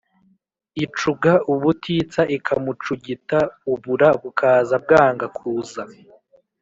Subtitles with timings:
[0.83, 3.39] icuga ubutitsa ikamucuglta
[3.71, 5.83] ubura bukaza bwanga ku za